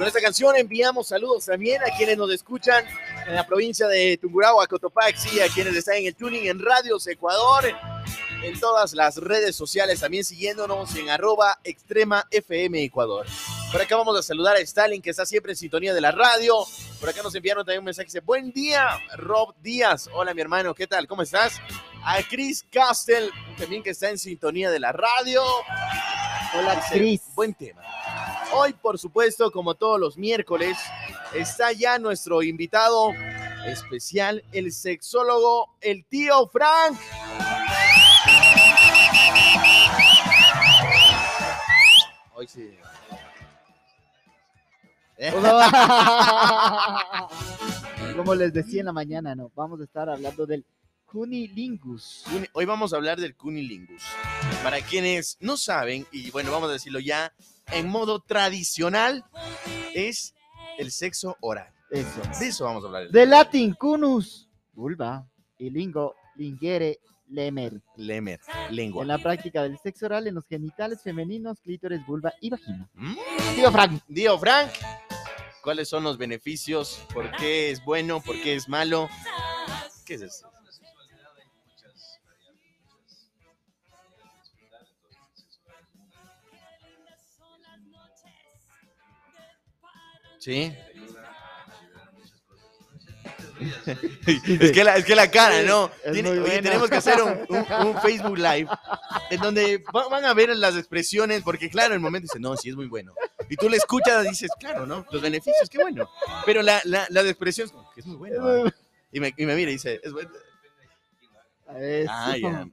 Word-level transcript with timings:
Con 0.00 0.06
esta 0.06 0.22
canción 0.22 0.56
enviamos 0.56 1.08
saludos 1.08 1.44
también 1.44 1.82
a 1.82 1.94
quienes 1.94 2.16
nos 2.16 2.32
escuchan 2.32 2.86
en 3.26 3.34
la 3.34 3.46
provincia 3.46 3.86
de 3.86 4.16
Tungurahua, 4.16 4.66
Cotopaxi, 4.66 5.42
a 5.42 5.48
quienes 5.48 5.76
están 5.76 5.96
en 5.96 6.06
el 6.06 6.14
tuning 6.14 6.46
en 6.46 6.58
Radios 6.58 7.06
Ecuador, 7.06 7.64
en 8.42 8.58
todas 8.58 8.94
las 8.94 9.18
redes 9.18 9.54
sociales, 9.54 10.00
también 10.00 10.24
siguiéndonos 10.24 10.96
en 10.96 11.10
arroba 11.10 11.60
extrema 11.64 12.26
FM 12.30 12.82
Ecuador. 12.82 13.26
Por 13.70 13.82
acá 13.82 13.94
vamos 13.94 14.18
a 14.18 14.22
saludar 14.22 14.56
a 14.56 14.60
Stalin, 14.60 15.02
que 15.02 15.10
está 15.10 15.26
siempre 15.26 15.52
en 15.52 15.56
sintonía 15.56 15.92
de 15.92 16.00
la 16.00 16.12
radio. 16.12 16.54
Por 16.98 17.10
acá 17.10 17.22
nos 17.22 17.34
enviaron 17.34 17.66
también 17.66 17.80
un 17.80 17.84
mensaje 17.84 18.06
dice, 18.06 18.20
buen 18.20 18.52
día, 18.52 18.88
Rob 19.18 19.54
Díaz. 19.60 20.08
Hola, 20.14 20.32
mi 20.32 20.40
hermano, 20.40 20.74
¿qué 20.74 20.86
tal? 20.86 21.06
¿Cómo 21.06 21.20
estás? 21.20 21.60
A 22.02 22.22
Chris 22.22 22.64
Castle, 22.72 23.28
también 23.58 23.82
que 23.82 23.90
está 23.90 24.08
en 24.08 24.16
sintonía 24.16 24.70
de 24.70 24.80
la 24.80 24.92
radio. 24.92 25.42
Hola, 26.54 26.82
Chris. 26.90 27.20
Buen 27.34 27.52
tema. 27.52 27.82
Hoy, 28.52 28.72
por 28.72 28.98
supuesto, 28.98 29.52
como 29.52 29.74
todos 29.74 30.00
los 30.00 30.18
miércoles, 30.18 30.76
está 31.34 31.72
ya 31.72 31.98
nuestro 31.98 32.42
invitado 32.42 33.12
especial, 33.66 34.44
el 34.52 34.72
sexólogo, 34.72 35.68
el 35.80 36.04
tío 36.04 36.48
Frank. 36.48 36.98
Hoy 42.34 42.48
sí. 42.48 42.70
Como 48.16 48.34
les 48.34 48.52
decía 48.52 48.80
en 48.80 48.86
la 48.86 48.92
mañana, 48.92 49.34
no, 49.34 49.52
vamos 49.54 49.80
a 49.80 49.84
estar 49.84 50.08
hablando 50.08 50.46
del 50.46 50.64
cunilingus. 51.04 52.24
Hoy 52.52 52.64
vamos 52.64 52.92
a 52.92 52.96
hablar 52.96 53.20
del 53.20 53.36
cunilingus. 53.36 54.02
Para 54.62 54.80
quienes 54.80 55.36
no 55.40 55.56
saben, 55.56 56.06
y 56.10 56.30
bueno, 56.30 56.50
vamos 56.50 56.70
a 56.70 56.72
decirlo 56.72 57.00
ya, 57.00 57.32
en 57.72 57.88
modo 57.88 58.20
tradicional, 58.20 59.24
es 59.94 60.34
el 60.78 60.90
sexo 60.90 61.36
oral. 61.40 61.72
Eso. 61.90 62.20
De 62.38 62.48
eso 62.48 62.64
vamos 62.64 62.84
a 62.84 62.86
hablar. 62.86 63.10
De 63.10 63.26
latín, 63.26 63.74
cunus, 63.74 64.48
vulva, 64.72 65.26
y 65.58 65.70
lingo, 65.70 66.14
lingere, 66.36 67.00
lemer. 67.28 67.80
Lemer, 67.96 68.40
lengua. 68.70 69.02
En 69.02 69.08
la 69.08 69.18
práctica 69.18 69.62
del 69.62 69.78
sexo 69.78 70.06
oral 70.06 70.26
en 70.26 70.34
los 70.34 70.46
genitales 70.46 71.02
femeninos, 71.02 71.60
clítores, 71.60 72.04
vulva 72.06 72.32
y 72.40 72.50
vagina. 72.50 72.88
Mm. 72.94 73.16
Tío 73.56 73.72
Frank. 73.72 74.02
Tío 74.12 74.38
Frank, 74.38 74.70
¿cuáles 75.62 75.88
son 75.88 76.04
los 76.04 76.16
beneficios? 76.18 77.02
¿Por 77.12 77.30
qué 77.32 77.70
es 77.70 77.84
bueno? 77.84 78.20
¿Por 78.20 78.40
qué 78.40 78.54
es 78.54 78.68
malo? 78.68 79.08
¿Qué 80.04 80.14
es 80.14 80.22
eso? 80.22 80.49
Sí. 90.40 90.74
es, 94.26 94.72
que 94.72 94.82
la, 94.84 94.96
es 94.96 95.04
que 95.04 95.14
la 95.14 95.30
cara, 95.30 95.62
¿no? 95.62 95.90
Tiene- 96.12 96.30
oye, 96.30 96.62
tenemos 96.62 96.88
que 96.88 96.96
hacer 96.96 97.20
un, 97.22 97.44
un- 97.50 97.86
un 97.88 98.00
Facebook 98.00 98.38
Live 98.38 98.66
en 99.30 99.40
donde 99.40 99.84
va- 99.94 100.08
van 100.08 100.24
a 100.24 100.32
ver 100.32 100.56
las 100.56 100.76
expresiones, 100.76 101.42
porque 101.42 101.68
claro, 101.68 101.88
en 101.88 101.96
el 101.96 102.00
momento 102.00 102.24
dice, 102.24 102.40
no, 102.40 102.56
sí 102.56 102.70
es 102.70 102.76
muy 102.76 102.86
bueno. 102.86 103.12
Y 103.50 103.56
tú 103.56 103.68
le 103.68 103.76
escuchas 103.76 104.24
y 104.24 104.30
dices, 104.30 104.50
claro, 104.58 104.86
¿no? 104.86 105.04
Los 105.10 105.20
beneficios, 105.20 105.68
qué 105.68 105.78
bueno. 105.78 106.08
Pero 106.46 106.62
la, 106.62 106.80
la, 106.84 107.06
las 107.10 107.26
expresiones, 107.26 107.72
como 107.72 107.90
que 107.92 108.00
es 108.00 108.06
muy 108.06 108.16
bueno. 108.16 108.72
Y 109.12 109.20
me, 109.20 109.34
y 109.36 109.44
me 109.44 109.54
mira 109.56 109.70
y 109.70 109.74
dice, 109.74 110.00
es 110.02 110.12
bueno. 110.12 110.30
Ah, 112.08 112.34
ya. 112.40 112.66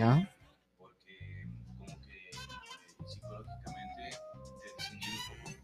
¿Ya? 0.00 0.34
porque 0.78 1.46
como 1.76 2.00
que 2.00 2.30
psicológicamente 3.06 4.16
te 4.62 4.72
desinhibe 4.72 5.18
un 5.36 5.44
poco. 5.44 5.58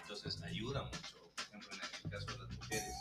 Entonces 0.00 0.42
ayuda 0.42 0.84
mucho. 0.84 1.18
Por 1.36 1.44
ejemplo, 1.44 1.68
en 1.76 2.04
el 2.04 2.10
caso 2.10 2.32
de 2.32 2.38
las 2.38 2.56
mujeres, 2.56 2.94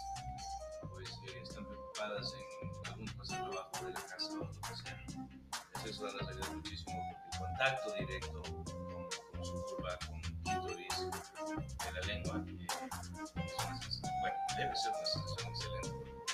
pues 0.89 1.09
eh, 1.09 1.41
están 1.41 1.65
preocupadas 1.65 2.33
en 2.33 2.91
algún 2.91 3.05
de 3.05 3.13
trabajo 3.13 3.85
de 3.85 3.93
la 3.93 4.01
casa 4.01 4.33
o 4.33 4.43
lo 4.43 4.51
que 4.51 4.75
sea. 4.75 5.05
Entonces 5.07 5.85
eso 5.85 6.05
les 6.05 6.27
ayuda 6.27 6.51
muchísimo 6.51 7.01
porque 7.13 7.29
el 7.31 7.39
contacto 7.47 7.93
directo 7.93 8.41
con, 8.41 9.45
su 9.45 9.63
curva, 9.67 9.97
con 10.05 10.15
el 10.17 10.75
de 10.75 11.91
la 11.93 12.01
lengua, 12.07 12.43
eh, 12.45 12.67
es 12.67 13.09
una 13.09 13.25
sensación, 13.25 13.79
bueno, 14.19 14.35
debe 14.57 14.75
ser 14.75 14.91
una 14.91 15.05
sensación 15.05 15.47
excelente. 15.47 16.26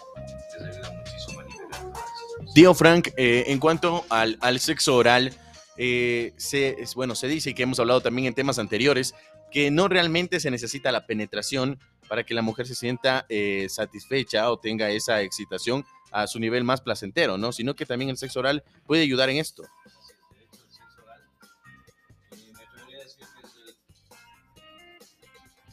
Tío 2.53 2.73
Frank, 2.75 3.09
eh, 3.17 3.45
en 3.47 3.59
cuanto 3.59 4.05
al, 4.09 4.37
al 4.41 4.59
sexo 4.59 4.95
oral, 4.95 5.33
eh, 5.77 6.33
se, 6.37 6.77
bueno, 6.95 7.15
se 7.15 7.27
dice 7.27 7.49
y 7.49 7.53
que 7.53 7.63
hemos 7.63 7.79
hablado 7.79 8.01
también 8.01 8.27
en 8.27 8.35
temas 8.35 8.59
anteriores, 8.59 9.15
que 9.51 9.71
no 9.71 9.87
realmente 9.87 10.39
se 10.39 10.51
necesita 10.51 10.91
la 10.91 11.07
penetración 11.07 11.79
para 12.07 12.23
que 12.23 12.33
la 12.33 12.41
mujer 12.41 12.67
se 12.67 12.75
sienta 12.75 13.25
eh, 13.29 13.67
satisfecha 13.69 14.51
o 14.51 14.59
tenga 14.59 14.89
esa 14.91 15.21
excitación 15.21 15.83
a 16.11 16.27
su 16.27 16.39
nivel 16.39 16.63
más 16.63 16.81
placentero, 16.81 17.37
¿no? 17.37 17.51
Sino 17.51 17.75
que 17.75 17.87
también 17.87 18.09
el 18.09 18.17
sexo 18.17 18.39
oral 18.39 18.63
puede 18.85 19.01
ayudar 19.01 19.29
en 19.29 19.37
esto. 19.37 19.63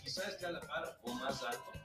quizás 0.03 0.29
esté 0.29 0.47
a 0.47 0.51
la 0.51 0.61
par 0.61 0.99
o 1.03 1.15
más 1.15 1.43
alto 1.43 1.80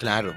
Claro, 0.00 0.34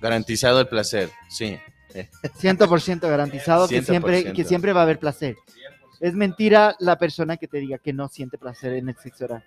garantizado. 0.00 0.60
el 0.60 0.66
placer, 0.66 1.10
sí. 1.28 1.58
100% 1.92 3.00
garantizado 3.00 3.68
que 3.68 3.82
siempre, 3.82 4.24
100%. 4.24 4.34
que 4.34 4.44
siempre 4.44 4.72
va 4.72 4.80
a 4.80 4.84
haber 4.84 4.98
placer. 4.98 5.36
100%. 5.36 5.98
Es 6.00 6.14
mentira 6.14 6.74
la 6.78 6.96
persona 6.98 7.36
que 7.36 7.48
te 7.48 7.58
diga 7.58 7.76
que 7.76 7.92
no 7.92 8.08
siente 8.08 8.38
placer 8.38 8.72
en 8.72 8.88
el 8.88 8.96
sexo 8.96 9.26
oral. 9.26 9.44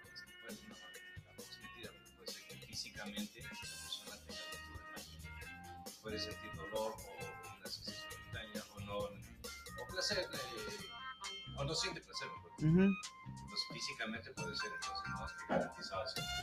Puede 6.03 6.19
sentir 6.19 6.51
dolor 6.55 6.93
o 6.93 7.57
una 7.57 7.67
sensación 7.67 8.05
extraña 8.11 8.63
o 8.75 8.79
no, 8.81 8.97
o 8.99 9.87
placer, 9.91 10.19
eh, 10.19 11.57
o 11.57 11.63
no 11.63 11.73
siente 11.73 12.01
placer. 12.01 12.27
Físicamente 13.71 14.31
puede 14.31 14.55
ser, 14.55 14.71
entonces. 14.73 15.01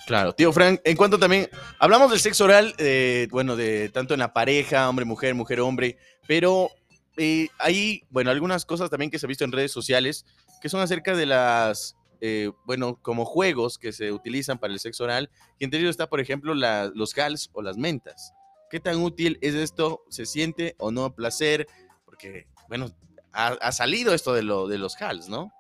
Claro, 0.06 0.32
tío 0.32 0.52
Frank, 0.52 0.80
en 0.84 0.96
cuanto 0.96 1.18
también 1.18 1.48
hablamos 1.78 2.10
del 2.10 2.20
sexo 2.20 2.44
oral, 2.44 2.74
eh, 2.78 3.28
bueno, 3.30 3.56
de 3.56 3.88
tanto 3.90 4.14
en 4.14 4.20
la 4.20 4.32
pareja, 4.32 4.88
hombre-mujer, 4.88 5.34
mujer-hombre, 5.34 5.98
pero 6.26 6.70
eh, 7.16 7.48
hay, 7.58 8.04
bueno, 8.10 8.30
algunas 8.30 8.64
cosas 8.64 8.90
también 8.90 9.10
que 9.10 9.18
se 9.18 9.26
ha 9.26 9.28
visto 9.28 9.44
en 9.44 9.52
redes 9.52 9.72
sociales 9.72 10.24
que 10.60 10.68
son 10.68 10.80
acerca 10.80 11.14
de 11.14 11.26
las, 11.26 11.96
eh, 12.20 12.50
bueno, 12.64 12.98
como 13.02 13.24
juegos 13.24 13.78
que 13.78 13.92
se 13.92 14.12
utilizan 14.12 14.58
para 14.58 14.72
el 14.72 14.80
sexo 14.80 15.04
oral, 15.04 15.30
y 15.58 15.64
entre 15.64 15.80
ellos 15.80 15.90
está, 15.90 16.08
por 16.08 16.20
ejemplo, 16.20 16.54
los 16.54 17.18
hals 17.18 17.50
o 17.52 17.62
las 17.62 17.76
mentas. 17.76 18.32
¿Qué 18.70 18.80
tan 18.80 18.96
útil 19.02 19.38
es 19.40 19.54
esto? 19.54 20.02
¿Se 20.10 20.26
siente 20.26 20.74
o 20.78 20.90
no 20.90 21.14
placer? 21.14 21.66
Porque, 22.04 22.46
bueno, 22.68 22.90
ha, 23.32 23.72
salido 23.72 24.14
esto 24.14 24.34
de, 24.34 24.42
de 24.42 24.78
los 24.78 25.00
hals, 25.00 25.28
¿no? 25.28 25.52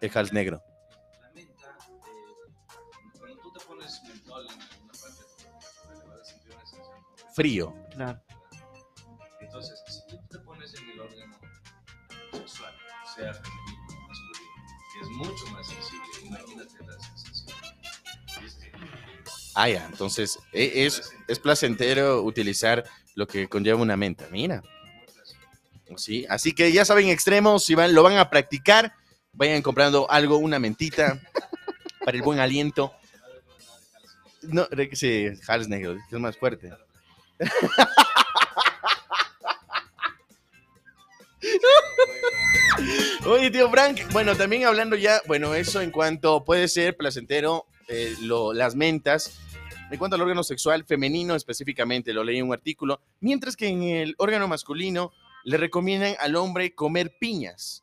El- 0.00 0.10
hals 0.14 0.32
negro. 0.32 0.62
La 1.20 1.30
menta, 1.34 1.66
eh, 1.66 3.18
cuando 3.18 3.38
tú 3.42 3.52
te 3.52 3.64
pones 3.66 4.00
mentol 4.04 4.46
en 4.46 4.60
alguna 4.62 4.92
parte 4.92 5.20
de 5.20 5.44
tu 5.44 5.44
cuerpo, 5.44 5.98
le 5.98 6.04
vas 6.10 6.20
a 6.20 6.24
sentir 6.24 6.52
una 6.54 6.66
sensación 6.66 7.02
como 7.04 7.16
de 7.16 7.34
Frío. 7.34 7.74
Claro. 7.90 8.20
Entonces, 9.40 9.82
si 9.88 10.06
tú 10.08 10.20
te 10.30 10.38
pones 10.40 10.74
en 10.74 10.90
el 10.90 11.00
órgano 11.00 11.38
sexual, 12.32 12.74
sea 13.14 13.34
femenino 13.34 13.86
o 13.88 14.08
masculino, 14.08 14.54
que 14.92 15.00
es 15.00 15.08
mucho 15.08 15.46
más 15.52 15.66
sensible, 15.66 16.06
imagínate 16.24 16.74
la 16.86 16.98
sensación. 17.00 17.58
¿Viste? 18.42 18.72
Ah, 19.54 19.68
ya, 19.68 19.86
entonces 19.86 20.38
e- 20.52 20.84
es, 20.86 21.12
es 21.28 21.38
placentero 21.38 22.22
utilizar 22.22 22.84
lo 23.14 23.26
que 23.26 23.48
conlleva 23.48 23.80
una 23.80 23.96
menta, 23.96 24.26
mira. 24.30 24.62
Sí, 25.96 26.26
así 26.28 26.52
que 26.52 26.72
ya 26.72 26.84
saben, 26.84 27.08
extremos, 27.08 27.64
si 27.64 27.76
van, 27.76 27.94
lo 27.94 28.02
van 28.02 28.16
a 28.16 28.28
practicar, 28.30 28.94
vayan 29.34 29.62
comprando 29.62 30.10
algo, 30.10 30.36
una 30.38 30.58
mentita 30.58 31.20
para 32.04 32.16
el 32.16 32.22
buen 32.22 32.38
aliento. 32.40 32.92
No, 34.42 34.66
sí, 34.92 35.28
Hals 35.48 35.68
negro, 35.68 35.94
que 36.08 36.16
es 36.16 36.20
más 36.20 36.36
fuerte. 36.36 36.70
Oye, 43.26 43.50
tío 43.50 43.70
Frank, 43.70 44.00
bueno, 44.12 44.36
también 44.36 44.64
hablando 44.66 44.96
ya, 44.96 45.20
bueno, 45.26 45.54
eso 45.54 45.80
en 45.80 45.90
cuanto 45.90 46.44
puede 46.44 46.68
ser 46.68 46.96
placentero, 46.96 47.66
eh, 47.88 48.14
lo- 48.22 48.52
las 48.52 48.74
mentas, 48.74 49.38
en 49.90 49.98
cuanto 49.98 50.16
al 50.16 50.22
órgano 50.22 50.42
sexual 50.42 50.84
femenino 50.84 51.34
específicamente, 51.34 52.12
lo 52.12 52.24
leí 52.24 52.38
en 52.38 52.46
un 52.46 52.52
artículo, 52.52 53.00
mientras 53.20 53.56
que 53.56 53.68
en 53.68 53.82
el 53.82 54.14
órgano 54.18 54.48
masculino 54.48 55.12
le 55.44 55.56
recomiendan 55.56 56.16
al 56.20 56.36
hombre 56.36 56.74
comer 56.74 57.16
piñas. 57.18 57.82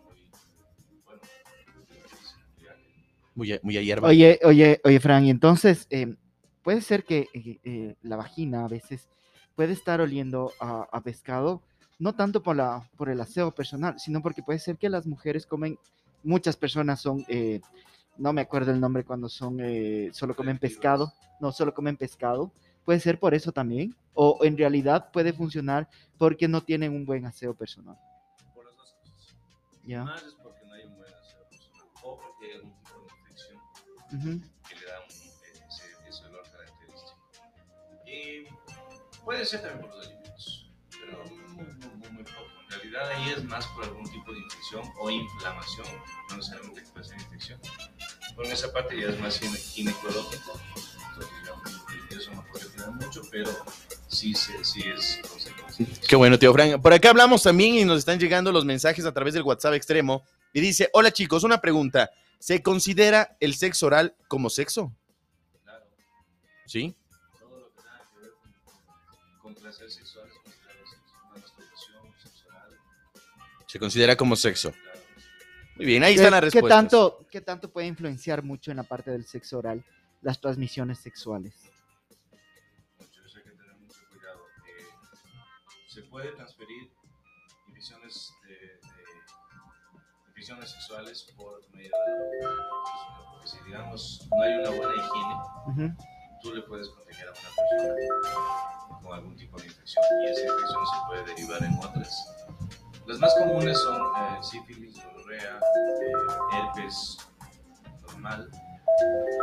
Muy, 3.35 3.53
a- 3.53 3.59
muy 3.63 3.77
a 3.77 3.81
hierba. 3.81 4.07
Oye, 4.09 4.39
oye, 4.43 4.81
oye, 4.83 4.99
Fran, 4.99 5.25
y 5.25 5.29
entonces 5.29 5.87
eh, 5.89 6.15
puede 6.63 6.81
ser 6.81 7.03
que 7.03 7.27
eh, 7.33 7.59
eh, 7.63 7.95
la 8.03 8.15
vagina 8.17 8.65
a 8.65 8.67
veces 8.67 9.07
puede 9.55 9.73
estar 9.73 10.01
oliendo 10.01 10.51
a, 10.59 10.87
a 10.91 11.01
pescado, 11.01 11.61
no 11.99 12.13
tanto 12.15 12.41
por, 12.43 12.55
la, 12.55 12.89
por 12.97 13.09
el 13.09 13.21
aseo 13.21 13.51
personal, 13.51 13.99
sino 13.99 14.21
porque 14.21 14.43
puede 14.43 14.59
ser 14.59 14.77
que 14.77 14.89
las 14.89 15.05
mujeres 15.05 15.45
comen, 15.45 15.77
muchas 16.23 16.55
personas 16.57 16.99
son, 17.01 17.23
eh, 17.27 17.61
no 18.17 18.33
me 18.33 18.41
acuerdo 18.41 18.71
el 18.71 18.79
nombre 18.79 19.03
cuando 19.03 19.29
son, 19.29 19.59
eh, 19.61 20.09
solo 20.13 20.35
comen 20.35 20.57
pescado, 20.57 21.13
no, 21.39 21.51
solo 21.51 21.73
comen 21.73 21.95
pescado, 21.97 22.51
puede 22.85 22.99
ser 22.99 23.19
por 23.19 23.33
eso 23.33 23.51
también, 23.51 23.95
o 24.13 24.39
en 24.43 24.57
realidad 24.57 25.09
puede 25.11 25.31
funcionar 25.31 25.87
porque 26.17 26.47
no 26.47 26.61
tienen 26.61 26.91
un 26.93 27.05
buen 27.05 27.25
aseo 27.25 27.53
personal. 27.53 27.95
por 28.55 28.65
las 28.65 28.75
dos 28.75 28.93
cosas. 28.93 29.35
¿ya? 29.85 30.03
Más 30.03 30.23
Ujú. 34.13 34.41
que 34.67 34.75
le 34.75 34.85
da 34.85 34.99
un, 34.99 35.09
ese, 35.09 36.09
ese 36.09 36.25
olor 36.25 36.43
característico. 36.51 37.17
Y 38.05 38.45
puede 39.23 39.45
ser 39.45 39.61
también 39.61 39.81
por 39.81 39.95
los 39.95 40.05
alimentos, 40.07 40.69
pero 40.89 41.23
muy, 41.25 41.65
muy, 41.65 42.09
muy, 42.11 42.23
poco. 42.23 42.41
En 42.65 42.69
realidad 42.71 43.09
ahí 43.09 43.29
es 43.29 43.43
más 43.45 43.65
por 43.67 43.83
algún 43.85 44.09
tipo 44.09 44.31
de 44.31 44.39
infección 44.39 44.83
o 44.99 45.09
inflamación, 45.09 45.87
no 46.29 46.37
necesariamente 46.37 46.83
que 46.83 46.89
puede 46.89 47.05
ser 47.05 47.19
infección. 47.21 47.59
Por 48.35 48.45
esa 48.45 48.71
parte 48.71 48.99
ya 48.99 49.07
es 49.07 49.19
más 49.19 49.39
gine- 49.41 49.57
ginecológico, 49.57 50.59
entonces 51.09 51.31
ya, 51.45 52.17
eso 52.17 52.31
no 52.33 52.45
puede 52.51 52.65
tener 52.69 52.89
mucho, 52.91 53.21
pero 53.29 53.49
sí, 54.07 54.33
se- 54.33 54.63
sí 54.63 54.81
es 54.87 55.19
consecuencia. 55.29 55.85
Qué 56.07 56.15
bueno, 56.15 56.39
tío 56.39 56.53
Frank. 56.53 56.81
Por 56.81 56.93
acá 56.93 57.09
hablamos 57.09 57.43
también 57.43 57.75
y 57.75 57.85
nos 57.85 57.99
están 57.99 58.19
llegando 58.19 58.51
los 58.51 58.63
mensajes 58.65 59.05
a 59.05 59.13
través 59.13 59.33
del 59.33 59.43
WhatsApp 59.43 59.73
extremo. 59.73 60.25
Y 60.53 60.61
dice, 60.61 60.89
hola 60.93 61.11
chicos, 61.11 61.43
una 61.43 61.61
pregunta. 61.61 62.11
¿Se 62.39 62.61
considera 62.63 63.37
el 63.39 63.53
sexo 63.55 63.85
oral 63.87 64.15
como 64.27 64.49
sexo? 64.49 64.91
Claro, 65.63 65.85
¿Sí? 66.65 66.95
todo 67.39 67.59
lo 67.59 67.69
que 67.69 67.81
tenga 67.81 68.09
que 68.13 68.19
ver 68.19 68.31
con, 68.33 69.53
con 69.53 69.55
placer 69.55 69.89
sexual 69.91 70.27
es 70.29 70.37
considerado 70.43 70.85
sexo. 70.87 71.15
Una 71.29 71.39
masturbación 71.39 72.13
sexual, 72.19 72.79
Se 73.67 73.79
considera 73.79 74.15
como 74.15 74.35
sexo. 74.35 74.71
claro. 74.71 74.99
Muy 75.77 75.85
bien, 75.85 76.03
ahí 76.03 76.15
¿Qué- 76.15 76.21
están 76.21 76.31
las 76.31 76.41
¿Qué 76.41 76.45
respuestas. 76.45 76.77
tanto, 76.79 77.27
¿Qué 77.31 77.41
tanto 77.41 77.71
puede 77.71 77.87
influenciar 77.87 78.43
mucho 78.43 78.71
en 78.71 78.77
la 78.77 78.83
parte 78.83 79.11
del 79.11 79.25
sexo 79.25 79.59
oral 79.59 79.85
las 80.21 80.39
transmisiones 80.41 80.99
sexuales? 80.99 81.53
mucho, 82.99 83.23
eso 83.25 83.37
hay 83.37 83.43
que 83.43 83.51
tener 83.51 83.75
mucho 83.77 83.97
cuidado. 84.09 84.41
Eh, 84.67 84.85
se 85.87 86.01
puede 86.03 86.31
transferir 86.33 86.91
infecciones, 87.67 88.33
infecciones 90.41 90.71
sexuales 90.71 91.27
por 91.37 91.61
medio 91.71 91.91
de 91.91 92.45
la. 92.45 93.31
Porque 93.31 93.47
si, 93.47 93.57
digamos, 93.63 94.27
no 94.35 94.41
hay 94.43 94.53
una 94.55 94.69
buena 94.71 94.93
higiene, 94.95 95.35
Ujú. 95.67 96.03
tú 96.41 96.53
le 96.55 96.61
puedes 96.63 96.89
contagiar 96.89 97.27
a 97.27 97.31
una 97.31 97.39
persona 97.41 98.99
con 99.03 99.13
algún 99.13 99.35
tipo 99.35 99.59
de 99.59 99.67
infección 99.67 100.03
y 100.23 100.29
esa 100.31 100.41
infección 100.41 100.85
se 100.87 101.07
puede 101.07 101.23
derivar 101.25 101.63
en 101.63 101.77
otras. 101.77 102.35
Las 103.05 103.19
más 103.19 103.35
comunes 103.35 103.77
son 103.79 104.01
eh, 104.01 104.37
sífilis, 104.41 104.95
gonorrea, 105.03 105.59
eh, 105.59 106.13
herpes 106.53 107.17
normal 108.07 108.49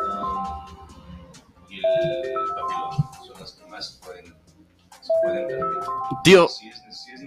um, 0.05 1.69
y 1.69 1.79
el 1.79 2.45
papiloma. 2.57 3.11
Son 3.25 3.39
las 3.41 3.53
que 3.53 3.67
más 3.67 4.01
pueden, 4.05 4.27
se 4.27 5.13
pueden 5.23 5.47
transmitir. 5.47 5.89
Tío, 6.25 6.49
Sí 6.49 6.69
es, 6.69 6.83
sí 7.05 7.13
es 7.13 7.21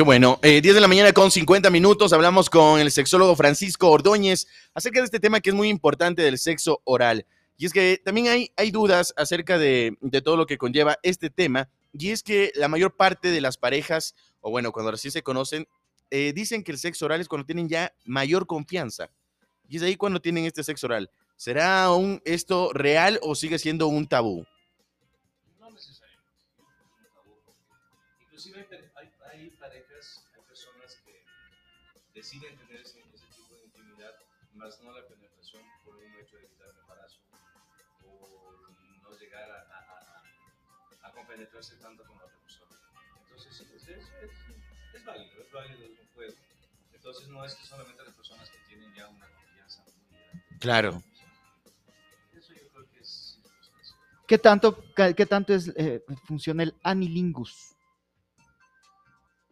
Qué 0.00 0.04
bueno. 0.04 0.38
Eh, 0.40 0.62
10 0.62 0.76
de 0.76 0.80
la 0.80 0.88
mañana 0.88 1.12
con 1.12 1.30
50 1.30 1.68
minutos. 1.68 2.14
Hablamos 2.14 2.48
con 2.48 2.80
el 2.80 2.90
sexólogo 2.90 3.36
Francisco 3.36 3.90
Ordóñez 3.90 4.46
acerca 4.72 5.00
de 5.00 5.04
este 5.04 5.20
tema 5.20 5.40
que 5.40 5.50
es 5.50 5.54
muy 5.54 5.68
importante 5.68 6.22
del 6.22 6.38
sexo 6.38 6.80
oral. 6.84 7.26
Y 7.58 7.66
es 7.66 7.72
que 7.74 8.00
también 8.02 8.28
hay, 8.28 8.50
hay 8.56 8.70
dudas 8.70 9.12
acerca 9.18 9.58
de, 9.58 9.98
de 10.00 10.22
todo 10.22 10.38
lo 10.38 10.46
que 10.46 10.56
conlleva 10.56 10.96
este 11.02 11.28
tema. 11.28 11.68
Y 11.92 12.12
es 12.12 12.22
que 12.22 12.50
la 12.54 12.66
mayor 12.66 12.96
parte 12.96 13.30
de 13.30 13.42
las 13.42 13.58
parejas, 13.58 14.14
o 14.40 14.50
bueno, 14.50 14.72
cuando 14.72 14.90
recién 14.90 15.12
se 15.12 15.22
conocen, 15.22 15.68
eh, 16.10 16.32
dicen 16.34 16.64
que 16.64 16.72
el 16.72 16.78
sexo 16.78 17.04
oral 17.04 17.20
es 17.20 17.28
cuando 17.28 17.44
tienen 17.44 17.68
ya 17.68 17.92
mayor 18.06 18.46
confianza. 18.46 19.10
Y 19.68 19.76
es 19.76 19.82
ahí 19.82 19.96
cuando 19.96 20.22
tienen 20.22 20.46
este 20.46 20.64
sexo 20.64 20.86
oral. 20.86 21.10
¿Será 21.36 21.84
aún 21.84 22.22
esto 22.24 22.72
real 22.72 23.20
o 23.20 23.34
sigue 23.34 23.58
siendo 23.58 23.86
un 23.88 24.06
tabú? 24.06 24.46
Deciden 32.30 32.56
tener 32.58 32.80
ese, 32.80 33.00
ese 33.12 33.26
tipo 33.34 33.56
de 33.56 33.64
intimidad, 33.64 34.14
más 34.54 34.80
no 34.82 34.92
la 34.92 35.04
penetración 35.04 35.64
por 35.84 35.96
un 35.96 36.14
hecho 36.14 36.36
de 36.36 36.44
evitar 36.44 36.70
un 36.70 36.78
embarazo 36.78 37.18
o 38.06 38.52
no 39.02 39.18
llegar 39.18 39.50
a, 39.50 39.62
a, 39.62 41.02
a, 41.02 41.08
a 41.08 41.12
compenetrarse 41.12 41.74
tanto 41.78 42.04
con 42.04 42.16
la 42.18 42.26
otra 42.26 42.38
persona. 42.38 42.76
Entonces, 43.22 43.56
sí, 43.56 43.64
pues, 43.68 43.82
es, 43.88 44.04
es, 44.22 44.30
es 44.94 45.04
válido, 45.04 45.42
es 45.42 45.50
válido, 45.50 45.84
es 45.84 45.98
un 45.98 46.06
juego. 46.14 46.34
Entonces, 46.92 47.28
no 47.28 47.44
es 47.44 47.54
que 47.56 47.64
solamente 47.66 48.04
las 48.04 48.14
personas 48.14 48.48
que 48.48 48.58
tienen 48.68 48.94
ya 48.94 49.08
una 49.08 49.26
confianza 49.28 49.82
muy 49.82 50.16
grande. 50.16 50.58
Claro. 50.60 51.02
Eso 52.32 52.52
yo 52.52 52.68
creo 52.68 52.90
que 52.90 53.00
es. 53.00 53.40
¿Qué 54.28 54.38
tanto, 54.38 54.84
qué 54.94 55.26
tanto 55.26 55.52
es, 55.52 55.66
eh, 55.76 56.04
funciona 56.26 56.62
el 56.62 56.76
anilingus? 56.84 57.74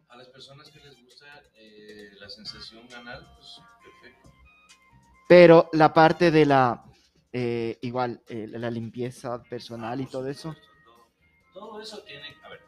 A 0.07 0.15
las 0.15 0.29
personas 0.29 0.69
que 0.69 0.78
la 2.29 2.35
sensación 2.35 2.87
anal, 2.93 3.27
pues 3.35 3.59
perfecto. 3.83 4.31
Pero 5.27 5.69
la 5.73 5.93
parte 5.93 6.31
de 6.31 6.45
la, 6.45 6.83
eh, 7.33 7.77
igual, 7.81 8.21
eh, 8.27 8.47
la 8.49 8.69
limpieza 8.69 9.41
personal 9.43 9.99
y 10.01 10.05
todo 10.05 10.27
eso. 10.27 10.55
Todo, 11.53 11.69
todo 11.69 11.81
eso 11.81 12.03
tiene, 12.03 12.35
a 12.43 12.49
ver, 12.49 12.61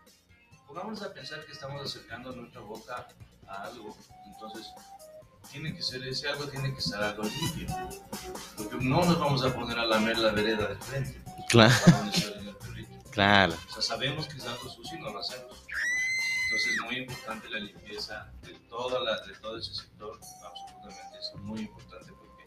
pongámonos 0.67 1.01
a 1.03 1.13
pensar 1.13 1.45
que 1.45 1.51
estamos 1.51 1.81
acercando 1.83 2.31
nuestra 2.31 2.61
boca 2.61 3.07
a 3.47 3.63
algo, 3.63 3.95
entonces 4.25 4.67
tiene 5.51 5.75
que 5.75 5.81
ser 5.81 6.03
ese 6.07 6.27
algo, 6.29 6.45
tiene 6.47 6.73
que 6.73 6.79
estar 6.79 7.03
algo 7.03 7.23
limpio, 7.23 7.67
porque 8.57 8.77
no 8.77 9.03
nos 9.03 9.19
vamos 9.19 9.43
a 9.43 9.53
poner 9.53 9.77
a 9.77 9.85
lamer 9.85 10.17
la 10.17 10.31
vereda 10.31 10.67
del 10.67 10.77
frente, 10.77 11.21
Claro, 11.49 11.75
claro. 13.11 13.53
O 13.69 13.73
sea, 13.73 13.81
sabemos 13.81 14.27
que 14.27 14.37
es 14.37 14.45
algo 14.45 14.69
sucio 14.69 14.97
y 14.97 15.01
no 15.01 15.11
lo 15.11 15.19
hacemos. 15.19 15.70
Entonces 16.51 16.73
es 16.73 16.81
muy 16.81 16.97
importante 16.97 17.49
la 17.49 17.59
limpieza 17.59 18.29
de, 18.41 18.53
toda 18.67 18.99
la, 18.99 19.21
de 19.25 19.33
todo 19.35 19.57
ese 19.57 19.73
sector, 19.73 20.19
absolutamente 20.43 21.17
es 21.17 21.33
muy 21.43 21.61
importante 21.61 22.11
porque 22.11 22.43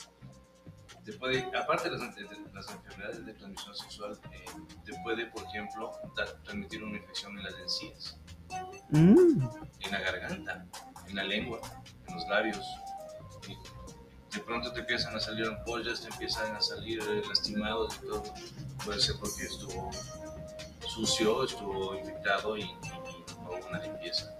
te 1.05 1.13
puede, 1.15 1.39
aparte 1.57 1.89
de 1.89 1.97
las, 1.97 2.15
de 2.15 2.23
las 2.53 2.71
enfermedades 2.71 3.25
de 3.25 3.33
transmisión 3.33 3.75
sexual, 3.75 4.21
eh, 4.31 4.45
te 4.85 4.93
puede, 5.03 5.25
por 5.29 5.43
ejemplo, 5.45 5.91
dar- 6.15 6.35
transmitir 6.43 6.85
una 6.85 6.99
infección 6.99 7.39
en 7.39 7.45
las 7.45 7.55
encías, 7.59 8.17
Mm, 8.91 9.43
en 9.81 9.91
la 9.91 10.01
garganta, 10.01 10.67
en 11.09 11.17
la 11.17 11.25
lengua, 11.25 11.59
en 12.07 12.15
los 12.15 12.29
labios. 12.29 12.63
Y 13.49 13.57
de 14.37 14.43
pronto 14.45 14.71
te 14.73 14.81
empiezan 14.81 15.17
a 15.17 15.21
salir 15.21 15.47
ampollas, 15.47 16.03
te 16.03 16.09
empiezan 16.09 16.55
a 16.55 16.61
salir 16.61 17.01
eh, 17.01 17.23
lastimados 17.27 17.97
y 18.03 18.07
todo. 18.07 18.23
Puede 18.85 19.01
ser 19.01 19.17
porque 19.19 19.45
estuvo 19.45 19.91
sucio, 20.89 21.45
estuvo 21.45 21.95
infectado 21.99 22.57
y, 22.59 22.63
y- 22.65 23.04
una 23.69 23.81
limpieza. 23.83 24.37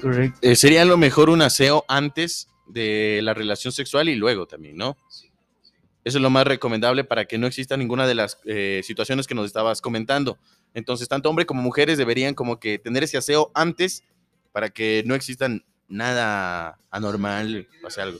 correcto. 0.00 0.38
Eh, 0.42 0.56
sería 0.56 0.84
lo 0.84 0.96
mejor 0.96 1.30
un 1.30 1.42
aseo 1.42 1.84
antes 1.88 2.48
de 2.66 3.20
la 3.22 3.34
relación 3.34 3.72
sexual 3.72 4.08
y 4.08 4.16
luego 4.16 4.46
también, 4.46 4.76
¿no? 4.76 4.96
Sí, 5.08 5.30
sí. 5.62 5.72
Eso 6.04 6.18
es 6.18 6.22
lo 6.22 6.30
más 6.30 6.46
recomendable 6.46 7.04
para 7.04 7.24
que 7.26 7.38
no 7.38 7.46
exista 7.46 7.76
ninguna 7.76 8.06
de 8.06 8.14
las 8.14 8.38
eh, 8.44 8.82
situaciones 8.84 9.26
que 9.26 9.34
nos 9.34 9.46
estabas 9.46 9.80
comentando. 9.80 10.38
Entonces, 10.74 11.08
tanto 11.08 11.30
hombres 11.30 11.46
como 11.46 11.62
mujeres 11.62 11.98
deberían 11.98 12.34
como 12.34 12.60
que 12.60 12.78
tener 12.78 13.04
ese 13.04 13.16
aseo 13.16 13.50
antes 13.54 14.04
para 14.52 14.70
que 14.70 15.02
no 15.06 15.14
existan 15.14 15.64
nada 15.88 16.78
anormal, 16.90 17.68
pase 17.82 18.02
algo. 18.02 18.18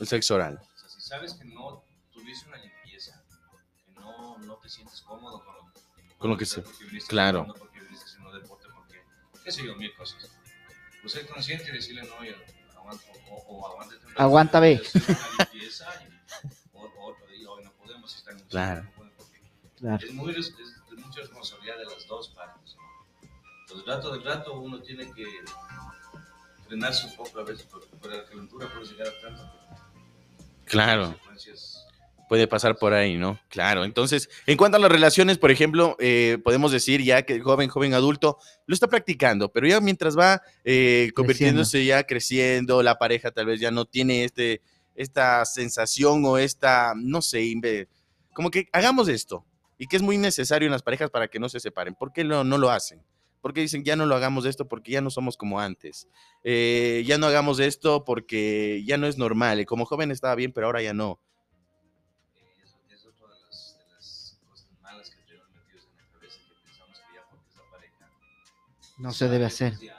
El 0.00 0.06
sexo 0.06 0.36
oral. 0.36 0.60
O 0.62 0.78
sea, 0.78 0.88
si 0.88 1.00
sabes 1.00 1.34
que 1.34 1.44
no 1.44 1.82
no, 4.40 4.46
no 4.46 4.54
te 4.56 4.68
sientes 4.68 5.00
cómodo 5.02 5.44
con 5.44 5.54
lo, 5.54 5.72
Con 6.18 6.30
lo 6.30 6.36
que 6.36 6.44
estás, 6.44 6.64
se- 6.64 6.70
porque 6.70 6.84
viniste 6.84 7.08
claro. 7.10 7.46
porque 7.58 7.80
viniste 7.80 8.04
haciendo 8.06 8.32
deporte, 8.32 8.66
porque 8.74 9.02
qué 9.44 9.52
sé 9.52 9.64
yo, 9.64 9.74
mil 9.76 9.94
cosas. 9.94 10.30
Pues 11.02 11.12
ser 11.12 11.26
consciente 11.28 11.68
y 11.70 11.72
decirle 11.72 12.02
no, 12.02 12.24
y 12.24 12.34
aguanta, 12.76 13.04
o, 13.30 13.34
o 13.36 13.66
aguántate 13.68 14.04
un 14.06 14.12
Aguanta, 14.16 14.60
ve. 14.60 14.82
limpieza 15.52 15.86
y- 16.04 16.76
o, 16.76 16.80
o 16.82 17.16
hoy 17.52 17.64
no 17.64 17.72
podemos 17.72 18.14
estar 18.16 18.34
en 18.34 18.40
un 18.42 18.48
Claro. 18.48 18.88
Claro. 19.76 20.04
es, 20.04 20.12
muy, 20.12 20.32
es 20.36 20.52
de 20.56 20.96
mucha 20.96 21.20
responsabilidad 21.20 21.78
de 21.78 21.84
las 21.84 22.06
dos 22.08 22.30
partes. 22.30 22.76
Entonces, 23.60 23.86
rato 23.86 24.10
de 24.16 24.24
rato 24.24 24.54
uno 24.54 24.80
tiene 24.82 25.12
que 25.12 25.24
frenarse 26.66 27.06
un 27.06 27.16
poco 27.16 27.38
a 27.40 27.44
veces, 27.44 27.64
porque 27.70 27.86
por 27.96 28.12
la 28.12 28.24
calentura 28.24 28.68
puede 28.72 28.86
llegar 28.86 29.06
a 29.08 29.20
tanto. 29.20 29.52
Claro. 30.64 31.06
consecuencias. 31.12 31.86
Puede 32.28 32.46
pasar 32.46 32.76
por 32.76 32.92
ahí, 32.92 33.16
¿no? 33.16 33.40
Claro. 33.48 33.84
Entonces, 33.84 34.28
en 34.46 34.56
cuanto 34.56 34.76
a 34.76 34.80
las 34.80 34.92
relaciones, 34.92 35.38
por 35.38 35.50
ejemplo, 35.50 35.96
eh, 35.98 36.38
podemos 36.44 36.70
decir 36.70 37.02
ya 37.02 37.22
que 37.22 37.34
el 37.34 37.42
joven, 37.42 37.68
joven 37.70 37.94
adulto 37.94 38.38
lo 38.66 38.74
está 38.74 38.86
practicando, 38.86 39.50
pero 39.50 39.66
ya 39.66 39.80
mientras 39.80 40.16
va 40.16 40.42
eh, 40.64 41.10
convirtiéndose 41.14 41.84
ya 41.84 42.04
creciendo, 42.04 42.82
la 42.82 42.98
pareja 42.98 43.30
tal 43.30 43.46
vez 43.46 43.60
ya 43.60 43.70
no 43.70 43.86
tiene 43.86 44.24
este, 44.24 44.60
esta 44.94 45.44
sensación 45.46 46.22
o 46.26 46.36
esta, 46.36 46.92
no 46.96 47.22
sé, 47.22 47.88
como 48.34 48.50
que 48.50 48.68
hagamos 48.72 49.08
esto 49.08 49.46
y 49.78 49.86
que 49.86 49.96
es 49.96 50.02
muy 50.02 50.18
necesario 50.18 50.66
en 50.66 50.72
las 50.72 50.82
parejas 50.82 51.10
para 51.10 51.28
que 51.28 51.38
no 51.38 51.48
se 51.48 51.60
separen. 51.60 51.94
¿Por 51.94 52.12
qué 52.12 52.24
no, 52.24 52.44
no 52.44 52.58
lo 52.58 52.70
hacen? 52.70 53.02
Porque 53.40 53.60
dicen, 53.60 53.84
ya 53.84 53.96
no 53.96 54.04
lo 54.04 54.16
hagamos 54.16 54.44
esto 54.44 54.66
porque 54.66 54.92
ya 54.92 55.00
no 55.00 55.10
somos 55.10 55.36
como 55.36 55.60
antes. 55.60 56.08
Eh, 56.42 57.04
ya 57.06 57.16
no 57.16 57.26
hagamos 57.26 57.60
esto 57.60 58.04
porque 58.04 58.82
ya 58.84 58.98
no 58.98 59.06
es 59.06 59.16
normal. 59.16 59.64
Como 59.64 59.86
joven 59.86 60.10
estaba 60.10 60.34
bien, 60.34 60.52
pero 60.52 60.66
ahora 60.66 60.82
ya 60.82 60.92
no. 60.92 61.20
No 68.98 69.12
se 69.12 69.28
debe 69.28 69.44
hacer. 69.46 69.78
Que 69.78 69.92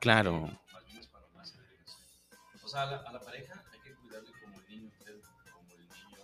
Claro. 0.00 0.46
es. 0.46 1.08
O 2.62 2.68
sea, 2.68 2.82
a 2.82 2.86
la, 2.86 2.96
a 2.98 3.12
la 3.12 3.20
pareja 3.20 3.64
hay 3.72 3.80
que 3.80 3.94
cuidarle 3.94 4.30
como 4.42 4.58
el 4.60 4.68
niño, 4.68 4.90
como 5.54 5.72
el 5.72 5.88
niño 5.88 6.18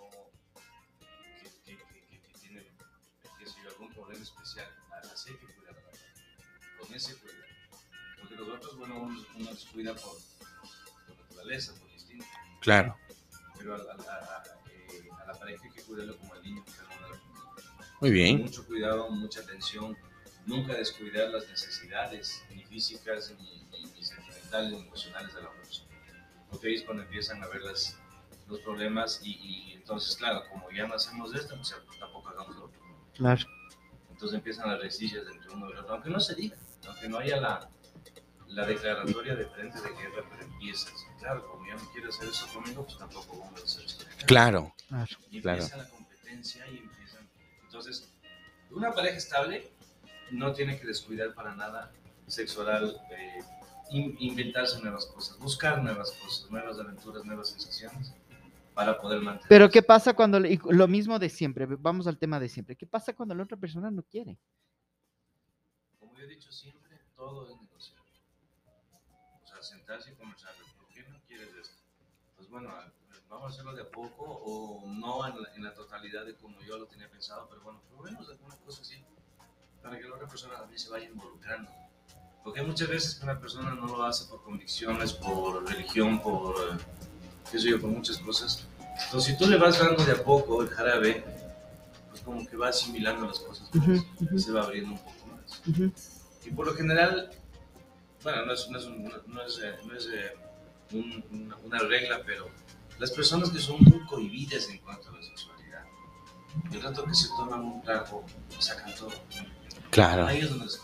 que, 1.65 1.77
que, 1.77 1.77
que, 1.79 2.07
que, 2.07 2.21
que 2.21 2.39
tiene 2.39 2.63
yo, 3.63 3.71
algún 3.71 3.93
problema 3.95 4.23
especial. 4.23 4.69
Así 5.13 5.31
hay 5.31 5.37
que 5.39 5.47
cuidar 5.55 5.73
a 5.73 5.81
la 5.81 5.83
pareja. 5.87 6.05
Con 6.79 6.95
ese 6.95 7.17
cuidado. 7.17 7.41
Porque 8.21 8.35
los 8.37 8.49
otros, 8.49 8.77
bueno, 8.79 8.97
uno, 9.01 9.25
uno 9.37 9.51
los 9.51 9.65
cuida 9.67 9.95
por, 9.95 10.17
por 11.09 11.17
naturaleza, 11.19 11.75
por 11.81 11.91
instinto. 11.91 12.27
Claro. 12.61 12.97
Pero 13.59 13.75
a, 13.75 13.79
la- 13.79 13.93
a, 13.95 14.45
eh, 14.71 15.09
a 15.19 15.25
la 15.27 15.33
pareja 15.39 15.65
hay 15.65 15.71
que 15.71 15.83
cuidarlo 15.83 16.17
como 16.19 16.35
el 16.35 16.43
niño 16.43 16.63
de 16.65 16.71
la 16.71 16.77
familia. 16.77 17.21
Muy 18.01 18.11
bien. 18.11 18.43
Mucho 18.43 18.67
cuidado, 18.67 19.09
mucha 19.11 19.41
atención, 19.41 19.97
nunca 20.47 20.75
descuidar 20.75 21.31
las 21.31 21.49
necesidades, 21.49 22.43
ni 22.51 22.65
físicas, 22.65 23.33
ni, 23.39 23.63
ni- 23.71 23.85
ni 23.93 24.03
sentimentales, 24.05 24.73
ni 24.73 24.81
emocionales 24.81 25.35
de 25.35 25.43
la 25.43 25.49
otra 25.49 25.63
persona. 25.63 25.89
Porque 26.51 26.69
ahí 26.69 26.75
es 26.75 26.83
cuando 26.83 27.03
empiezan 27.03 27.43
a 27.43 27.47
ver 27.49 27.63
las, 27.63 27.99
los 28.49 28.61
problemas 28.61 29.21
y, 29.25 29.33
y 29.35 29.73
entonces, 29.73 30.17
claro, 30.17 30.45
como 30.51 30.71
ya 30.71 30.87
no 30.87 30.95
hacemos 30.95 31.35
esto, 31.35 31.57
pues 31.57 31.75
tampoco 31.99 32.29
hagamos 32.29 32.57
lo 32.57 32.65
otro. 32.67 32.81
Claro. 33.15 33.45
Entonces 34.11 34.37
empiezan 34.37 34.69
las 34.69 34.81
resillas 34.81 35.25
entre 35.31 35.51
uno 35.51 35.69
y 35.69 35.73
el 35.73 35.79
otro, 35.79 35.95
aunque 35.95 36.11
no 36.11 36.21
se 36.21 36.35
diga, 36.35 36.57
aunque 36.87 37.09
no 37.09 37.19
haya 37.19 37.41
la, 37.41 37.69
la 38.49 38.67
declaratoria 38.67 39.35
de 39.35 39.47
frente 39.47 39.81
de 39.81 39.89
guerra, 39.89 40.23
pero 40.31 40.43
empiezas. 40.45 40.93
Claro, 41.19 41.47
como 41.51 41.67
ya 41.67 41.75
no 41.75 41.91
quieres 41.93 42.15
hacer 42.17 42.29
eso 42.29 42.47
conmigo, 42.53 42.85
pues 42.85 42.99
tampoco 42.99 43.39
vamos 43.39 43.61
a 43.61 43.65
hacer 43.65 43.85
esto. 43.87 44.05
Claro. 44.27 44.75
Claro. 44.89 45.17
Y 45.31 45.41
Claro. 45.41 45.63
empieza 45.63 45.77
la 45.83 45.89
competencia 45.89 46.67
y 46.69 46.79
empiezan. 46.79 47.29
Entonces, 47.65 48.13
una 48.71 48.93
pareja 48.93 49.17
estable 49.17 49.73
no 50.35 50.53
tiene 50.53 50.79
que 50.79 50.87
descuidar 50.87 51.35
para 51.35 51.55
nada 51.55 51.93
sexo 52.27 52.63
oral, 52.63 52.97
eh, 53.11 53.39
in- 53.91 54.17
inventarse 54.19 54.81
nuevas 54.83 55.07
cosas, 55.07 55.39
buscar 55.39 55.83
nuevas 55.83 56.11
cosas, 56.13 56.51
nuevas 56.51 56.79
aventuras, 56.79 57.25
nuevas 57.25 57.51
sensaciones 57.51 58.15
para 58.75 59.01
poder 59.01 59.21
mantener. 59.21 59.49
Pero 59.49 59.71
¿qué 59.71 59.83
pasa 59.83 60.15
cuando, 60.15 60.41
lo 60.41 60.89
mismo 60.89 61.19
de 61.19 61.29
siempre, 61.29 61.67
vamos 61.67 62.07
al 62.07 62.19
tema 62.19 62.41
de 62.41 62.49
siempre, 62.49 62.77
¿qué 62.77 62.87
pasa 62.87 63.15
cuando 63.15 63.35
la 63.35 63.43
otra 63.45 63.57
persona 63.57 63.91
no 63.91 64.03
quiere? 64.03 64.39
Como 66.01 66.17
yo 66.17 66.25
he 66.25 66.29
dicho 66.29 66.51
siempre, 66.51 66.99
todo 67.15 67.47
es 67.49 67.61
negociable. 67.61 68.11
O 69.43 69.47
sea, 69.47 69.63
sentarse 69.63 70.13
y 70.13 70.15
conversar. 70.15 70.53
¿Por 70.77 70.89
qué 70.89 71.03
no 71.09 71.21
quieres 71.27 71.49
esto? 71.55 71.77
Pues 72.37 72.49
bueno, 72.51 72.71
vamos 73.29 73.51
a 73.51 73.55
hacerlo 73.55 73.75
de 73.75 73.83
a 73.83 73.91
poco 73.91 74.25
o 74.25 74.87
no 74.89 75.27
en 75.29 75.41
la, 75.43 75.55
en 75.55 75.63
la 75.65 75.75
totalidad 75.75 76.25
de 76.25 76.35
como 76.35 76.61
yo 76.63 76.79
lo 76.79 76.87
tenía 76.87 77.09
pensado, 77.09 77.47
pero 77.49 77.63
bueno, 77.63 77.81
probemos 77.89 78.29
alguna 78.29 78.57
cosa 78.57 78.83
así 78.83 79.05
para 79.85 79.99
que 79.99 80.09
la 80.09 80.15
otra 80.17 80.27
persona 80.27 80.57
también 80.57 80.79
se 80.81 80.89
vaya 80.91 81.07
involucrando. 81.07 81.71
Porque 82.43 82.61
hay 82.61 82.67
muchas 82.67 82.89
veces 82.89 83.15
que 83.15 83.25
una 83.25 83.39
persona 83.39 83.75
no 83.75 83.87
lo 83.87 84.03
hace 84.03 84.25
por 84.27 84.43
convicciones, 84.43 85.13
por 85.13 85.65
religión, 85.69 86.21
por, 86.21 86.57
eh, 86.57 86.79
qué 87.51 87.59
sé 87.61 87.69
yo, 87.71 87.81
por 87.81 87.91
muchas 87.91 88.19
cosas. 88.19 88.67
Entonces, 89.05 89.33
si 89.33 89.39
tú 89.39 89.49
le 89.49 89.57
vas 89.59 89.79
dando 89.79 90.03
de 90.05 90.13
a 90.13 90.25
poco 90.25 90.63
el 90.63 90.69
jarabe, 90.71 91.25
pues 92.11 92.23
como 92.23 92.47
que 92.47 92.57
va 92.57 92.69
asimilando 92.69 93.27
las 93.27 93.41
cosas 93.41 93.73
más 93.75 93.87
Ujú, 93.89 94.07
y 94.21 94.25
ujú. 94.25 94.39
se 94.39 94.53
va 94.53 94.63
abriendo 94.63 94.93
un 94.93 94.99
poco 94.99 95.27
más. 95.27 95.63
Ujú. 95.69 95.93
Y 96.47 96.51
por 96.51 96.67
lo 96.67 96.75
general, 96.75 97.31
bueno, 98.23 98.47
no 98.47 98.53
es, 98.53 98.69
no 98.71 98.79
es, 98.79 98.85
un- 98.87 99.05
no 99.27 99.43
es, 99.43 99.59
eh, 99.63 99.77
no 99.87 99.95
es, 99.97 100.07
eh, 100.13 100.33
un- 100.93 101.25
una, 101.31 101.57
una 101.57 101.79
regla, 101.81 102.21
pero 102.25 102.49
las 102.99 103.11
personas 103.11 103.51
que 103.51 103.59
son 103.59 103.83
muy 103.83 104.05
cohibidas 104.07 104.69
en 104.69 104.79
cuanto 104.79 105.09
a 105.09 105.13
la 105.13 105.23
sexualidad, 105.23 105.85
el 106.73 106.83
rato 106.83 107.05
que 107.05 107.15
se 107.15 107.29
toman 107.29 107.61
un 107.61 107.83
trago, 107.83 108.25
sacan 108.59 108.95
todo. 108.95 109.11
Claro. 109.95 110.27
Ahí 110.27 110.41
es 110.41 110.51
donde 110.51 110.69
se. 110.69 110.81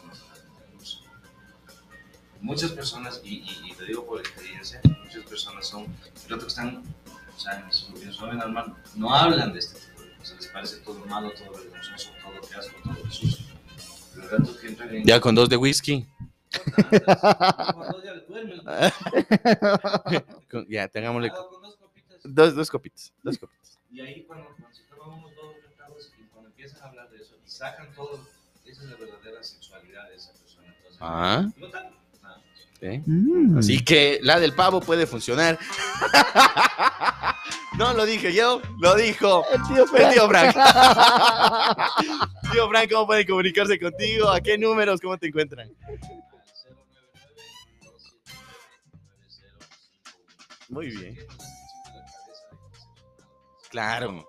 Muchas 2.40 2.70
personas, 2.70 3.20
y, 3.22 3.40
y, 3.40 3.70
y 3.70 3.74
te 3.74 3.84
digo 3.84 4.06
por 4.06 4.20
experiencia, 4.20 4.80
muchas 5.02 5.24
personas 5.24 5.66
son, 5.66 5.86
rato 6.28 6.42
que 6.42 6.48
están, 6.48 6.82
o 7.36 7.38
sea, 7.38 7.60
en 7.60 7.72
su, 7.72 7.94
en 8.00 8.12
su 8.12 8.26
normal, 8.26 8.74
no 8.94 9.14
hablan 9.14 9.52
de 9.52 9.58
este 9.58 9.78
tipo 9.78 10.02
de 10.02 10.16
cosas, 10.16 10.36
les 10.36 10.46
parece 10.46 10.76
todo 10.78 11.04
malo, 11.06 11.30
todo 11.32 11.50
vergonzoso, 11.52 12.10
todo 12.22 12.40
que 12.48 12.54
asco, 12.54 12.76
todo 12.82 13.10
sucio. 13.10 13.44
Pero 14.14 14.24
el 14.24 14.30
rato 14.30 14.58
que 14.58 14.68
entran 14.68 14.94
en... 14.94 15.04
Ya 15.04 15.20
con 15.20 15.34
dos 15.34 15.50
de 15.50 15.56
whisky. 15.58 16.06
Ya 20.68 20.88
tengámosle 20.88 21.28
ah, 21.28 21.34
con 21.34 21.62
dos 21.62 21.76
copitas. 21.76 22.20
dos, 22.24 22.54
dos 22.54 22.70
copitas. 22.70 23.12
Dos 23.22 23.36
copitas. 23.38 23.78
Y 23.92 24.00
ahí 24.00 24.22
cuando, 24.22 24.46
cuando 24.56 24.74
se 24.74 24.84
toman 24.84 25.18
unos 25.18 25.34
dos 25.34 25.56
tragos 25.76 26.10
y 26.18 26.22
cuando 26.28 26.48
empiezan 26.48 26.80
a 26.82 26.86
hablar 26.86 27.10
de 27.10 27.18
eso 27.18 27.36
y 27.44 27.50
sacan 27.50 27.92
todo, 27.94 28.26
esa 28.70 28.84
es 28.84 28.90
la 28.90 28.96
verdadera 28.96 29.42
sexualidad 29.42 30.08
de 30.08 30.16
esa 30.16 30.32
persona. 30.32 30.66
Entonces, 30.76 30.98
Ah. 31.00 31.46
no 31.56 31.70
tanto. 31.70 31.96
¿eh? 32.82 33.02
Mm. 33.06 33.58
Así 33.58 33.84
que 33.84 34.18
la 34.22 34.40
del 34.40 34.54
pavo 34.54 34.80
puede 34.80 35.06
funcionar. 35.06 35.58
No 37.78 37.94
lo 37.94 38.04
dije 38.04 38.34
yo, 38.34 38.60
lo 38.78 38.94
dijo 38.96 39.44
El 39.50 39.62
tío 39.62 39.86
el 39.96 40.10
tío 40.12 40.28
Frank. 40.28 40.52
Frank. 40.52 41.78
Tío 42.52 42.68
Frank, 42.68 42.90
¿cómo 42.92 43.06
pueden 43.06 43.26
comunicarse 43.26 43.80
contigo? 43.80 44.28
¿A 44.28 44.40
qué 44.42 44.58
números? 44.58 45.00
¿Cómo 45.00 45.16
te 45.16 45.28
encuentran? 45.28 45.70
Al 45.86 45.98
099-279-9051. 45.98 48.36
Muy 50.68 50.88
bien. 50.90 51.14
¿Qué 51.14 51.24
nos 51.24 51.40
han 51.40 51.46
dicho 51.56 51.92
de 51.92 52.00
la 52.00 52.06
cabeza 52.12 52.48
de 52.50 52.58
que 52.58 52.64
se- 53.62 53.68
Claro. 53.70 54.26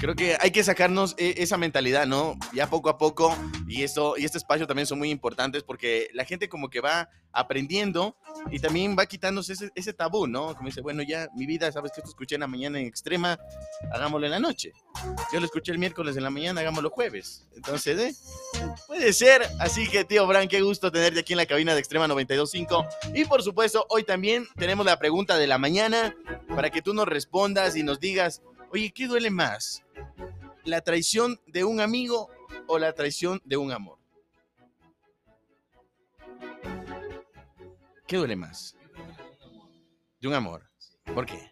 Creo 0.00 0.14
que 0.14 0.34
hay 0.40 0.50
que 0.50 0.64
sacarnos 0.64 1.14
e- 1.18 1.34
esa 1.42 1.58
mentalidad, 1.58 2.06
¿no? 2.06 2.38
Ya 2.54 2.70
poco 2.70 2.88
a 2.88 2.96
poco. 2.96 3.36
Y 3.68 3.82
esto 3.82 4.14
y 4.16 4.24
este 4.24 4.38
espacio 4.38 4.66
también 4.66 4.86
son 4.86 4.98
muy 4.98 5.10
importantes 5.10 5.62
porque 5.62 6.08
la 6.14 6.24
gente 6.24 6.48
como 6.48 6.70
que 6.70 6.80
va 6.80 7.10
aprendiendo 7.32 8.16
y 8.50 8.60
también 8.60 8.96
va 8.98 9.04
quitándose 9.04 9.52
ese, 9.52 9.70
ese 9.74 9.92
tabú, 9.92 10.26
¿no? 10.26 10.54
Como 10.56 10.68
dice, 10.68 10.80
bueno, 10.80 11.02
ya 11.02 11.28
mi 11.36 11.44
vida, 11.44 11.70
sabes 11.70 11.92
que 11.92 12.00
esto 12.00 12.08
escuché 12.08 12.36
en 12.36 12.40
la 12.40 12.46
mañana 12.46 12.80
en 12.80 12.86
extrema, 12.86 13.38
hagámoslo 13.92 14.24
en 14.24 14.32
la 14.32 14.40
noche. 14.40 14.72
Yo 15.34 15.38
lo 15.38 15.44
escuché 15.44 15.70
el 15.70 15.78
miércoles 15.78 16.16
en 16.16 16.22
la 16.22 16.30
mañana, 16.30 16.62
hagámoslo 16.62 16.88
jueves. 16.88 17.46
Entonces, 17.54 17.98
¿eh? 17.98 18.14
Puede 18.86 19.12
ser. 19.12 19.46
Así 19.58 19.86
que, 19.86 20.04
tío 20.04 20.26
Bran, 20.26 20.48
qué 20.48 20.62
gusto 20.62 20.90
tenerte 20.90 21.20
aquí 21.20 21.34
en 21.34 21.38
la 21.38 21.46
cabina 21.46 21.74
de 21.74 21.80
Extrema 21.80 22.08
925. 22.08 22.86
Y 23.14 23.26
por 23.26 23.42
supuesto, 23.42 23.84
hoy 23.90 24.04
también 24.04 24.46
tenemos 24.56 24.86
la 24.86 24.98
pregunta 24.98 25.36
de 25.36 25.46
la 25.46 25.58
mañana 25.58 26.16
para 26.48 26.70
que 26.70 26.80
tú 26.80 26.94
nos 26.94 27.06
respondas 27.06 27.76
y 27.76 27.82
nos 27.82 28.00
digas, 28.00 28.40
oye, 28.72 28.90
¿qué 28.92 29.06
duele 29.06 29.30
más? 29.30 29.82
¿La 30.64 30.82
traición 30.82 31.40
de 31.46 31.64
un 31.64 31.80
amigo 31.80 32.28
o 32.66 32.78
la 32.78 32.92
traición 32.92 33.40
de 33.44 33.56
un 33.56 33.72
amor? 33.72 33.98
¿Qué 38.06 38.16
duele 38.16 38.36
más? 38.36 38.76
De 40.20 40.28
un 40.28 40.34
amor. 40.34 40.68
¿Por 41.14 41.26
qué? 41.26 41.50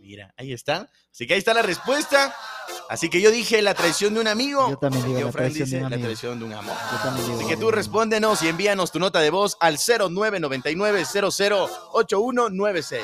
Mira, 0.00 0.34
ahí 0.36 0.52
está. 0.52 0.90
Así 1.10 1.26
que 1.26 1.34
ahí 1.34 1.38
está 1.38 1.54
la 1.54 1.62
respuesta. 1.62 2.34
Así 2.92 3.08
que 3.08 3.22
yo 3.22 3.30
dije 3.30 3.62
la 3.62 3.72
traición 3.72 4.12
de 4.12 4.20
un 4.20 4.28
amigo. 4.28 4.68
Yo 4.68 4.76
también 4.76 5.02
digo 5.06 5.18
Yo, 5.18 5.26
la 5.28 5.32
traición 5.32 5.58
de 5.60 5.64
dice 5.64 5.76
un 5.76 5.80
la 5.82 5.86
amigo. 5.86 6.02
traición 6.08 6.38
de 6.38 6.44
un 6.44 6.52
amor. 6.52 6.76
Yo 6.92 6.98
también 7.02 7.26
digo 7.26 7.38
Así 7.38 7.48
que 7.48 7.56
tú 7.56 7.70
respóndenos 7.70 8.42
y 8.42 8.48
envíanos 8.48 8.92
tu 8.92 8.98
nota 8.98 9.20
de 9.20 9.30
voz 9.30 9.56
al 9.60 9.78
0999 9.78 11.02
008196. 11.06 13.02